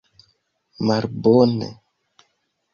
Malbone! 0.85 1.69